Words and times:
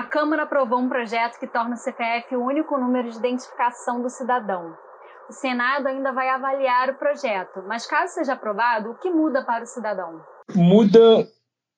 A 0.00 0.04
Câmara 0.04 0.44
aprovou 0.44 0.78
um 0.78 0.88
projeto 0.88 1.38
que 1.38 1.46
torna 1.46 1.74
o 1.74 1.76
CPF 1.76 2.34
o 2.34 2.42
único 2.42 2.78
número 2.78 3.10
de 3.10 3.18
identificação 3.18 4.00
do 4.00 4.08
cidadão. 4.08 4.72
O 5.28 5.32
Senado 5.34 5.88
ainda 5.88 6.10
vai 6.10 6.30
avaliar 6.30 6.88
o 6.88 6.98
projeto, 6.98 7.62
mas 7.68 7.86
caso 7.86 8.14
seja 8.14 8.32
aprovado, 8.32 8.92
o 8.92 8.94
que 8.94 9.10
muda 9.10 9.44
para 9.44 9.62
o 9.62 9.66
cidadão? 9.66 10.22
Muda 10.56 11.28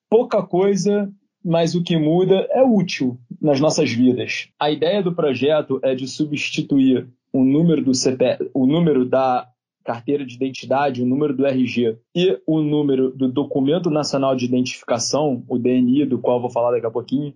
pouca 0.09 0.41
coisa, 0.41 1.11
mas 1.45 1.75
o 1.75 1.83
que 1.83 1.97
muda 1.97 2.47
é 2.53 2.63
útil 2.63 3.19
nas 3.41 3.59
nossas 3.59 3.91
vidas. 3.91 4.49
A 4.57 4.71
ideia 4.71 5.03
do 5.03 5.17
projeto 5.17 5.81
é 5.83 5.93
de 5.93 6.07
substituir 6.07 7.09
o 7.33 7.43
número 7.43 7.83
do 7.83 7.93
CPF, 7.93 8.49
o 8.55 8.69
número 8.69 9.05
da 9.05 9.49
carteira 9.85 10.25
de 10.25 10.37
identidade, 10.37 11.03
o 11.03 11.07
número 11.07 11.35
do 11.35 11.45
RG 11.45 11.99
e 12.15 12.41
o 12.47 12.61
número 12.61 13.11
do 13.11 13.27
documento 13.27 13.91
nacional 13.91 14.37
de 14.37 14.45
identificação, 14.45 15.45
o 15.49 15.59
DNI, 15.59 16.07
do 16.07 16.21
qual 16.21 16.41
vou 16.41 16.51
falar 16.51 16.71
daqui 16.71 16.87
a 16.87 16.91
pouquinho, 16.91 17.35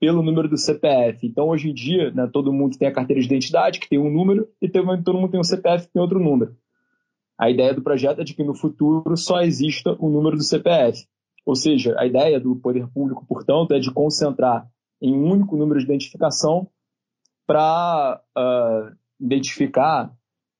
pelo 0.00 0.22
número 0.22 0.48
do 0.48 0.58
CPF. 0.58 1.26
Então, 1.26 1.48
hoje 1.48 1.70
em 1.70 1.74
dia, 1.74 2.10
né, 2.10 2.28
todo 2.32 2.52
mundo 2.52 2.76
tem 2.76 2.88
a 2.88 2.92
carteira 2.92 3.20
de 3.20 3.26
identidade, 3.26 3.80
que 3.80 3.88
tem 3.88 3.98
um 3.98 4.10
número, 4.10 4.48
e 4.60 4.68
todo 4.68 4.86
mundo 4.86 5.30
tem 5.30 5.40
um 5.40 5.44
CPF, 5.44 5.86
que 5.86 5.92
tem 5.92 6.02
outro 6.02 6.20
número. 6.20 6.56
A 7.38 7.50
ideia 7.50 7.74
do 7.74 7.82
projeto 7.82 8.20
é 8.20 8.24
de 8.24 8.34
que 8.34 8.44
no 8.44 8.54
futuro 8.54 9.16
só 9.16 9.40
exista 9.42 9.96
o 9.98 10.08
número 10.08 10.36
do 10.36 10.42
CPF. 10.42 11.06
Ou 11.44 11.54
seja, 11.54 11.94
a 11.98 12.06
ideia 12.06 12.40
do 12.40 12.56
poder 12.56 12.88
público, 12.88 13.24
portanto, 13.26 13.72
é 13.72 13.78
de 13.78 13.92
concentrar 13.92 14.68
em 15.00 15.14
um 15.14 15.30
único 15.30 15.56
número 15.56 15.78
de 15.78 15.84
identificação 15.84 16.68
para 17.46 18.20
uh, 18.36 18.40
ah, 18.40 18.92
identificar 19.20 20.12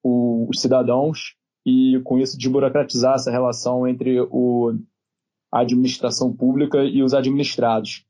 o, 0.02 0.48
os 0.48 0.60
cidadãos 0.60 1.34
e, 1.64 2.00
com 2.04 2.18
isso, 2.18 2.38
desburocratizar 2.38 3.14
essa 3.14 3.30
relação 3.30 3.88
entre 3.88 4.20
o, 4.20 4.78
a 5.52 5.62
administração 5.62 6.32
pública 6.32 6.84
e 6.84 7.02
os 7.02 7.12
administrados. 7.12 8.06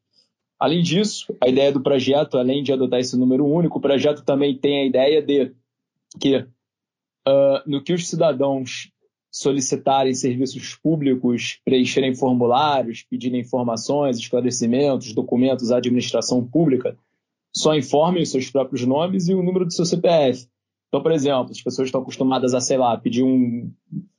Além 0.58 0.82
disso, 0.82 1.34
a 1.42 1.48
ideia 1.48 1.70
do 1.70 1.82
projeto, 1.82 2.38
além 2.38 2.62
de 2.62 2.72
adotar 2.72 2.98
esse 3.00 3.16
número 3.16 3.46
único, 3.46 3.78
o 3.78 3.80
projeto 3.80 4.24
também 4.24 4.56
tem 4.56 4.80
a 4.80 4.86
ideia 4.86 5.22
de 5.22 5.52
que, 6.18 6.36
uh, 6.38 7.60
no 7.66 7.82
que 7.82 7.92
os 7.92 8.08
cidadãos 8.08 8.90
solicitarem 9.30 10.14
serviços 10.14 10.74
públicos, 10.76 11.60
preencherem 11.62 12.14
formulários, 12.14 13.02
pedirem 13.02 13.40
informações, 13.40 14.16
esclarecimentos, 14.16 15.12
documentos 15.12 15.70
à 15.70 15.76
administração 15.76 16.42
pública, 16.42 16.96
só 17.54 17.74
informem 17.74 18.22
os 18.22 18.30
seus 18.30 18.50
próprios 18.50 18.86
nomes 18.86 19.28
e 19.28 19.34
o 19.34 19.42
número 19.42 19.66
do 19.66 19.72
seu 19.72 19.84
CPF. 19.84 20.46
Então, 20.88 21.02
por 21.02 21.12
exemplo, 21.12 21.50
as 21.50 21.60
pessoas 21.60 21.88
estão 21.88 22.00
acostumadas 22.00 22.54
a, 22.54 22.60
sei 22.60 22.78
lá, 22.78 22.96
pedir 22.96 23.22
um, 23.22 23.70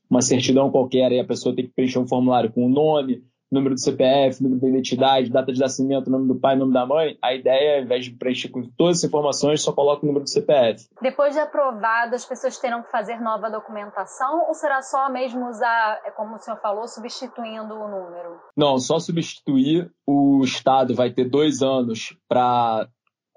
uma 0.07 0.21
certidão 0.21 0.69
qualquer 0.69 1.11
e 1.11 1.19
a 1.19 1.25
pessoa 1.25 1.55
tem 1.55 1.65
que 1.65 1.73
preencher 1.73 1.97
um 1.97 2.07
formulário 2.07 2.51
com 2.51 2.67
o 2.67 2.69
nome, 2.69 3.23
número 3.51 3.75
do 3.75 3.81
CPF, 3.81 4.43
número 4.43 4.61
da 4.61 4.67
identidade, 4.67 5.29
data 5.29 5.53
de 5.53 5.59
nascimento, 5.59 6.09
nome 6.09 6.27
do 6.27 6.35
pai, 6.35 6.55
nome 6.55 6.73
da 6.73 6.85
mãe, 6.85 7.17
a 7.21 7.33
ideia, 7.33 7.77
ao 7.77 7.83
invés 7.83 8.05
de 8.05 8.11
preencher 8.11 8.49
com 8.49 8.63
todas 8.77 8.97
as 8.97 9.03
informações, 9.05 9.61
só 9.61 9.71
coloca 9.71 10.03
o 10.03 10.07
número 10.07 10.25
do 10.25 10.29
CPF. 10.29 10.87
Depois 11.01 11.33
de 11.33 11.39
aprovado, 11.39 12.15
as 12.15 12.25
pessoas 12.25 12.57
terão 12.57 12.83
que 12.83 12.91
fazer 12.91 13.19
nova 13.21 13.49
documentação 13.49 14.45
ou 14.47 14.53
será 14.53 14.81
só 14.81 15.09
mesmo 15.09 15.47
usar, 15.47 16.01
é 16.05 16.11
como 16.11 16.35
o 16.35 16.39
senhor 16.39 16.59
falou, 16.59 16.87
substituindo 16.87 17.73
o 17.73 17.87
número? 17.87 18.39
Não, 18.55 18.77
só 18.77 18.99
substituir. 18.99 19.89
O 20.05 20.41
Estado 20.43 20.93
vai 20.93 21.11
ter 21.11 21.25
dois 21.25 21.61
anos 21.61 22.17
para 22.27 22.87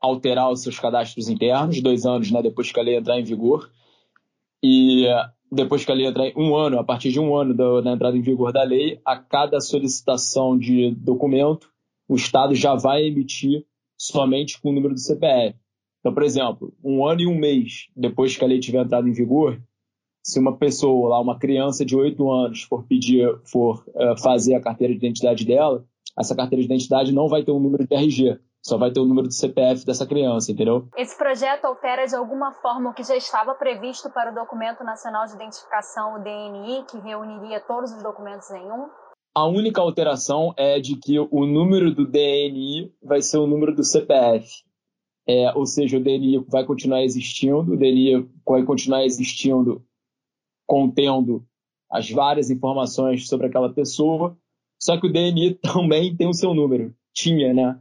alterar 0.00 0.50
os 0.50 0.62
seus 0.62 0.78
cadastros 0.78 1.28
internos, 1.28 1.83
dois 1.83 2.06
anos 2.06 2.31
né, 2.31 2.42
depois 2.42 2.72
que 2.72 2.81
a 2.81 2.83
lei 2.83 2.97
entrar 2.97 3.19
em 3.19 3.25
vigor. 3.25 3.70
E 4.62 5.06
depois 5.50 5.84
que 5.84 5.90
a 5.90 5.94
lei 5.94 6.06
entrar 6.06 6.26
em 6.26 6.34
um 6.36 6.54
ano, 6.54 6.78
a 6.78 6.84
partir 6.84 7.10
de 7.10 7.18
um 7.18 7.34
ano 7.34 7.54
da, 7.54 7.80
da 7.80 7.92
entrada 7.92 8.16
em 8.16 8.22
vigor 8.22 8.52
da 8.52 8.62
lei, 8.62 9.00
a 9.04 9.16
cada 9.16 9.60
solicitação 9.60 10.56
de 10.56 10.92
documento, 10.92 11.68
o 12.08 12.14
Estado 12.14 12.54
já 12.54 12.74
vai 12.74 13.04
emitir 13.04 13.64
somente 13.98 14.60
com 14.60 14.70
o 14.70 14.72
número 14.72 14.94
do 14.94 15.00
CPF. 15.00 15.56
Então, 16.00 16.14
por 16.14 16.22
exemplo, 16.22 16.74
um 16.82 17.04
ano 17.06 17.20
e 17.20 17.26
um 17.26 17.36
mês 17.36 17.88
depois 17.97 18.36
que 18.36 18.44
a 18.44 18.48
lei 18.48 18.58
tiver 18.58 18.82
entrado 18.82 19.08
em 19.08 19.12
vigor, 19.12 19.60
se 20.22 20.38
uma 20.38 20.56
pessoa, 20.56 21.08
lá, 21.08 21.20
uma 21.20 21.38
criança 21.38 21.84
de 21.84 21.96
8 21.96 22.30
anos, 22.30 22.62
for 22.62 22.84
pedir, 22.84 23.26
for 23.44 23.84
uh, 23.88 24.16
fazer 24.20 24.54
a 24.54 24.60
carteira 24.60 24.92
de 24.92 24.98
identidade 24.98 25.44
dela, 25.44 25.84
essa 26.19 26.34
carteira 26.34 26.62
de 26.62 26.66
identidade 26.66 27.12
não 27.12 27.28
vai 27.28 27.42
ter 27.42 27.52
um 27.52 27.60
número 27.60 27.86
de 27.86 27.94
RG, 27.94 28.38
só 28.70 28.78
vai 28.78 28.92
ter 28.92 29.00
o 29.00 29.04
número 29.04 29.26
do 29.26 29.34
CPF 29.34 29.84
dessa 29.84 30.06
criança, 30.06 30.53
entendeu? 30.53 30.88
Esse 30.97 31.19
projeto 31.19 31.64
altera 31.64 32.06
de 32.06 32.14
alguma 32.14 32.53
forma 32.53 32.91
o 32.91 32.94
que 32.94 33.03
já 33.03 33.16
estava 33.16 33.53
previsto 33.54 34.08
para 34.10 34.31
o 34.31 34.34
Documento 34.34 34.84
Nacional 34.84 35.26
de 35.26 35.34
Identificação, 35.34 36.14
o 36.14 36.19
DNI, 36.22 36.84
que 36.88 36.98
reuniria 36.98 37.60
todos 37.60 37.92
os 37.92 38.00
documentos 38.00 38.48
em 38.53 38.64
um? 38.70 38.88
A 39.34 39.47
única 39.47 39.81
alteração 39.81 40.54
é 40.56 40.78
de 40.78 40.97
que 40.97 41.19
o 41.19 41.47
número 41.47 41.92
do 41.92 42.06
DNI 42.06 42.94
vai 43.03 43.20
ser 43.20 43.38
o 43.38 43.47
número 43.47 43.75
do 43.75 43.82
CPF. 43.82 44.48
É, 45.26 45.52
ou 45.54 45.66
seja, 45.66 45.97
o 45.97 46.00
DNI 46.02 46.44
vai 46.48 46.64
continuar 46.64 47.02
existindo, 47.02 47.72
o 47.72 47.76
DNI 47.76 48.28
vai 48.47 48.62
continuar 48.64 49.04
existindo 49.04 49.84
contendo 50.66 51.44
as 51.91 52.08
várias 52.08 52.50
informações 52.50 53.28
sobre 53.28 53.48
aquela 53.48 53.72
pessoa, 53.72 54.37
só 54.81 54.98
que 55.00 55.08
o 55.08 55.12
DNI 55.12 55.56
também 55.62 56.16
tem 56.16 56.28
o 56.28 56.34
seu 56.34 56.54
número. 56.54 56.94
Tinha, 57.12 57.52
né? 57.52 57.81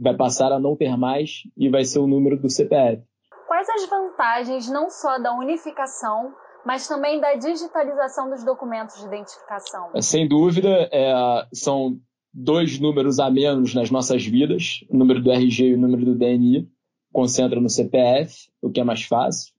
Vai 0.00 0.16
passar 0.16 0.50
a 0.50 0.58
não 0.58 0.74
ter 0.74 0.96
mais 0.96 1.42
e 1.56 1.68
vai 1.68 1.84
ser 1.84 1.98
o 1.98 2.06
número 2.06 2.40
do 2.40 2.48
CPF. 2.48 3.02
Quais 3.46 3.68
as 3.68 3.88
vantagens 3.88 4.70
não 4.70 4.88
só 4.88 5.18
da 5.18 5.34
unificação, 5.34 6.32
mas 6.64 6.88
também 6.88 7.20
da 7.20 7.34
digitalização 7.34 8.30
dos 8.30 8.44
documentos 8.44 8.98
de 8.98 9.06
identificação? 9.06 9.90
É, 9.94 10.00
sem 10.00 10.26
dúvida, 10.26 10.88
é, 10.90 11.12
são 11.52 11.98
dois 12.32 12.78
números 12.78 13.18
a 13.18 13.30
menos 13.30 13.74
nas 13.74 13.90
nossas 13.90 14.24
vidas, 14.24 14.84
o 14.88 14.96
número 14.96 15.20
do 15.20 15.30
RG 15.30 15.70
e 15.70 15.74
o 15.74 15.78
número 15.78 16.04
do 16.04 16.14
DNI, 16.14 16.68
concentra 17.12 17.60
no 17.60 17.68
CPF, 17.68 18.50
o 18.62 18.70
que 18.70 18.80
é 18.80 18.84
mais 18.84 19.02
fácil. 19.02 19.52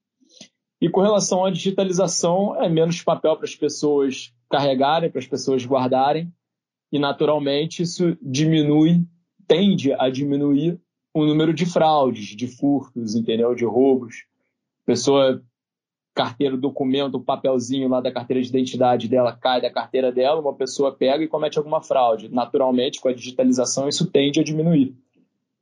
E 0.81 0.89
com 0.89 1.01
relação 1.01 1.45
à 1.45 1.51
digitalização, 1.51 2.55
é 2.59 2.67
menos 2.67 3.03
papel 3.03 3.35
para 3.35 3.45
as 3.45 3.55
pessoas 3.55 4.33
carregarem, 4.49 5.11
para 5.11 5.19
as 5.19 5.27
pessoas 5.27 5.65
guardarem, 5.65 6.33
e 6.91 6.97
naturalmente 6.97 7.83
isso 7.83 8.17
diminui 8.21 9.05
tende 9.47 9.93
a 9.93 10.09
diminuir 10.09 10.79
o 11.13 11.25
número 11.25 11.53
de 11.53 11.65
fraudes, 11.65 12.35
de 12.35 12.47
furtos, 12.47 13.15
entendeu? 13.15 13.53
De 13.53 13.65
roubos. 13.65 14.25
Pessoa, 14.85 15.41
carteira, 16.13 16.57
documento, 16.57 17.15
o 17.15 17.23
papelzinho 17.23 17.89
lá 17.89 18.01
da 18.01 18.11
carteira 18.11 18.41
de 18.41 18.49
identidade 18.49 19.07
dela 19.07 19.35
cai 19.35 19.61
da 19.61 19.71
carteira 19.71 20.11
dela, 20.11 20.41
uma 20.41 20.53
pessoa 20.53 20.95
pega 20.95 21.23
e 21.23 21.27
comete 21.27 21.57
alguma 21.57 21.81
fraude. 21.81 22.29
Naturalmente, 22.29 23.01
com 23.01 23.09
a 23.09 23.13
digitalização, 23.13 23.87
isso 23.87 24.09
tende 24.09 24.39
a 24.39 24.43
diminuir. 24.43 24.95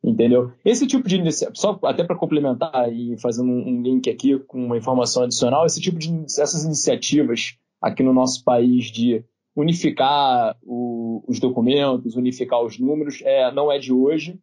Entendeu? 0.01 0.53
Esse 0.63 0.87
tipo 0.87 1.07
de 1.09 1.17
iniciativa, 1.17 1.59
só 1.59 1.77
até 1.83 2.05
para 2.05 2.15
complementar 2.15 2.91
e 2.91 3.17
fazendo 3.17 3.51
um 3.51 3.81
link 3.81 4.09
aqui 4.09 4.39
com 4.39 4.65
uma 4.65 4.77
informação 4.77 5.23
adicional, 5.23 5.65
esse 5.65 5.81
tipo 5.81 5.99
de 5.99 6.09
essas 6.39 6.63
iniciativas 6.63 7.57
aqui 7.81 8.01
no 8.01 8.13
nosso 8.13 8.43
país 8.43 8.85
de 8.85 9.23
unificar 9.53 10.55
o, 10.63 10.98
os 11.27 11.39
documentos, 11.39 12.15
unificar 12.15 12.61
os 12.63 12.77
números, 12.77 13.21
é, 13.23 13.51
não 13.51 13.71
é 13.71 13.77
de 13.79 13.93
hoje, 13.93 14.39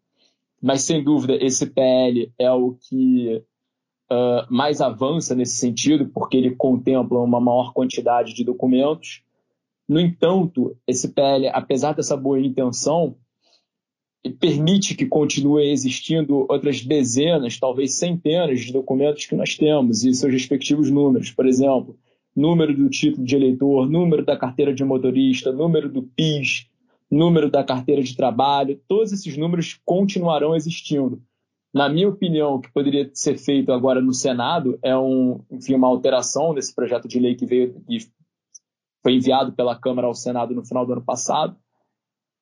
mas 0.61 0.83
sem 0.83 1.03
dúvida 1.03 1.37
esse 1.41 1.67
PL 1.67 2.33
é 2.39 2.51
o 2.51 2.73
que 2.73 3.43
uh, 4.11 4.47
mais 4.51 4.81
avança 4.81 5.35
nesse 5.35 5.57
sentido, 5.57 6.09
porque 6.09 6.37
ele 6.37 6.55
contempla 6.55 7.19
uma 7.19 7.41
maior 7.41 7.73
quantidade 7.73 8.35
de 8.35 8.45
documentos. 8.45 9.23
No 9.89 10.01
entanto, 10.01 10.77
esse 10.87 11.09
PL, 11.09 11.49
apesar 11.49 11.93
dessa 11.95 12.17
boa 12.17 12.41
intenção, 12.41 13.17
permite 14.41 14.95
que 14.95 15.07
continue 15.07 15.71
existindo 15.71 16.47
outras 16.49 16.85
dezenas, 16.85 17.59
talvez 17.59 17.95
centenas 17.95 18.61
de 18.61 18.73
documentos 18.73 19.27
que 19.27 19.37
nós 19.37 19.57
temos 19.57 20.05
e 20.05 20.13
seus 20.15 20.33
respectivos 20.33 20.91
números. 20.91 21.31
Por 21.31 21.47
exemplo, 21.47 21.97
número 22.37 22.77
do 22.77 22.91
título 22.91 23.25
de 23.25 23.35
eleitor, 23.35 23.89
número 23.89 24.25
da 24.25 24.37
carteira 24.37 24.75
de 24.75 24.85
motorista, 24.85 25.51
número 25.51 25.89
do 25.89 26.03
PIS, 26.03 26.69
número 27.11 27.51
da 27.51 27.65
carteira 27.65 28.03
de 28.03 28.15
trabalho, 28.15 28.81
todos 28.87 29.13
esses 29.13 29.37
números 29.37 29.81
continuarão 29.85 30.55
existindo. 30.55 31.23
Na 31.73 31.89
minha 31.89 32.09
opinião, 32.09 32.55
o 32.55 32.61
que 32.61 32.73
poderia 32.73 33.11
ser 33.15 33.39
feito 33.39 33.73
agora 33.73 34.01
no 34.01 34.13
Senado 34.13 34.79
é 34.83 34.97
um, 34.97 35.41
enfim, 35.51 35.75
uma 35.75 35.89
alteração 35.89 36.55
desse 36.55 36.75
projeto 36.75 37.09
de 37.09 37.19
lei 37.19 37.35
que 37.35 37.47
veio 37.47 37.83
e 37.89 37.99
foi 39.03 39.15
enviado 39.15 39.53
pela 39.53 39.79
Câmara 39.79 40.07
ao 40.07 40.15
Senado 40.15 40.55
no 40.55 40.65
final 40.65 40.85
do 40.85 40.93
ano 40.93 41.05
passado, 41.05 41.57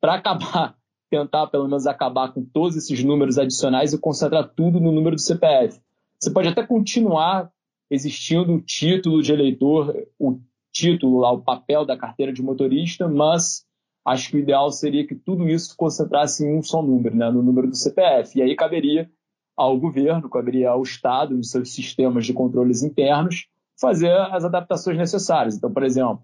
para 0.00 0.14
acabar, 0.14 0.76
tentar 1.11 1.47
pelo 1.49 1.64
menos 1.64 1.87
acabar 1.87 2.32
com 2.32 2.44
todos 2.44 2.76
esses 2.76 3.02
números 3.05 3.38
adicionais 3.38 3.93
e 3.93 3.99
concentrar 3.99 4.49
tudo 4.55 4.81
no 4.81 4.90
número 4.90 5.14
do 5.14 5.23
CPF. 5.23 5.81
Você 6.19 6.31
pode 6.31 6.49
até 6.49 6.67
continuar 6.67 7.50
existindo 7.91 8.55
o 8.55 8.61
título 8.61 9.23
de 9.23 9.33
eleitor, 9.33 9.95
o 10.19 10.41
título 10.73 11.21
lá, 11.21 11.31
o 11.33 11.43
papel 11.43 11.85
da 11.85 11.97
carteira 11.97 12.33
de 12.33 12.43
motorista, 12.43 13.09
mas 13.09 13.65
acho 14.05 14.31
que 14.31 14.37
o 14.37 14.41
ideal 14.41 14.71
seria 14.71 15.07
que 15.07 15.15
tudo 15.15 15.49
isso 15.49 15.75
concentrasse 15.77 16.45
em 16.45 16.59
um 16.59 16.63
só 16.63 16.83
número, 16.83 17.17
né, 17.17 17.31
no 17.31 17.43
número 17.43 17.69
do 17.69 17.77
CPF. 17.77 18.39
E 18.39 18.43
aí 18.43 18.55
caberia 18.57 19.11
ao 19.57 19.79
governo, 19.79 20.29
caberia 20.29 20.71
ao 20.71 20.83
Estado, 20.83 21.37
nos 21.37 21.51
seus 21.51 21.73
sistemas 21.73 22.27
de 22.27 22.33
controles 22.33 22.83
internos, 22.83 23.47
fazer 23.81 24.11
as 24.11 24.45
adaptações 24.45 24.99
necessárias. 24.99 25.57
Então, 25.57 25.73
por 25.73 25.85
exemplo, 25.85 26.23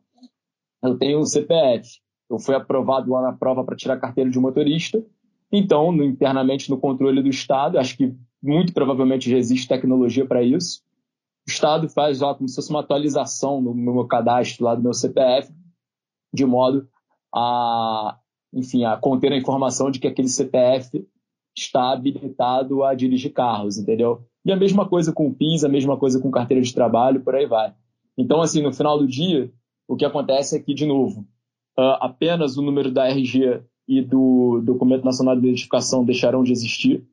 eu 0.82 0.98
tenho 0.98 1.20
um 1.20 1.24
CPF, 1.24 2.00
eu 2.28 2.38
fui 2.38 2.54
aprovado 2.54 3.12
lá 3.12 3.22
na 3.22 3.32
prova 3.32 3.64
para 3.64 3.76
tirar 3.76 3.98
carteira 3.98 4.30
de 4.30 4.38
motorista, 4.38 5.02
Então, 5.52 5.92
internamente 6.02 6.70
no 6.70 6.78
controle 6.78 7.22
do 7.22 7.28
Estado, 7.28 7.78
acho 7.78 7.96
que 7.96 8.14
muito 8.42 8.72
provavelmente 8.72 9.28
já 9.28 9.36
existe 9.36 9.66
tecnologia 9.66 10.24
para 10.24 10.42
isso. 10.42 10.82
Estado 11.50 11.88
faz 11.88 12.22
ó, 12.22 12.34
como 12.34 12.48
se 12.48 12.56
fosse 12.56 12.70
uma 12.70 12.80
atualização 12.80 13.60
no, 13.60 13.74
meu 13.74 14.06
cadastro 14.06 14.64
lá 14.64 14.74
do 14.74 14.82
meu 14.82 14.94
CPF, 14.94 15.52
de 16.32 16.46
modo 16.46 16.88
a, 17.34 18.18
enfim, 18.52 18.84
a 18.84 18.96
conter 18.96 19.32
a 19.32 19.36
informação 19.36 19.90
de 19.90 19.98
que 19.98 20.06
aquele 20.06 20.28
CPF 20.28 21.06
está 21.56 21.92
habilitado 21.92 22.84
a 22.84 22.94
dirigir 22.94 23.32
carros, 23.32 23.78
entendeu? 23.78 24.24
E 24.44 24.52
a 24.52 24.56
mesma 24.56 24.88
coisa 24.88 25.12
com 25.12 25.28
o 25.28 25.34
PIS, 25.34 25.64
a 25.64 25.68
mesma 25.68 25.96
coisa 25.96 26.20
com 26.20 26.30
carteira 26.30 26.62
de 26.62 26.74
trabalho, 26.74 27.22
por 27.22 27.34
aí 27.34 27.46
vai. 27.46 27.74
Então, 28.16 28.40
assim, 28.40 28.62
no 28.62 28.72
final 28.72 28.98
do 28.98 29.06
dia, 29.06 29.52
o 29.86 29.96
que 29.96 30.04
acontece 30.04 30.56
é 30.56 30.60
que, 30.60 30.72
de 30.72 30.86
novo, 30.86 31.20
uh, 31.78 31.98
apenas 32.00 32.56
o 32.56 32.62
número 32.62 32.90
da 32.90 33.08
RG 33.08 33.62
e 33.86 34.00
do 34.00 34.60
Documento 34.62 35.04
Nacional 35.04 35.34
de 35.34 35.46
Identificação 35.46 36.04
deixarão 36.04 36.42
de 36.42 36.52
existir, 36.52 37.06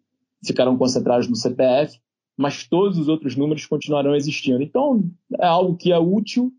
ficarão 0.45 0.77
concentrados 0.77 1.27
no 1.27 1.35
CPF, 1.35 1.99
mas 2.37 2.67
todos 2.67 2.99
os 2.99 3.07
outros 3.07 3.35
números 3.35 3.65
continuarão 3.65 4.15
existindo. 4.15 4.61
Então, 4.61 5.03
é 5.39 5.45
algo 5.45 5.75
que 5.75 5.91
é 5.91 5.97
útil, 5.97 6.53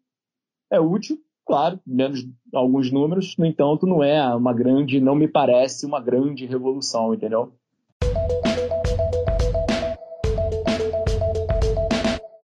é 0.70 0.80
útil, 0.80 1.18
claro, 1.46 1.80
menos 1.86 2.26
alguns 2.52 2.90
números, 2.90 3.36
no 3.38 3.46
entanto, 3.46 3.86
não 3.86 4.02
é 4.02 4.34
uma 4.34 4.52
grande, 4.52 5.00
não 5.00 5.14
me 5.14 5.28
parece 5.28 5.86
uma 5.86 6.00
grande 6.00 6.44
revolução, 6.44 7.14
entendeu? 7.14 7.52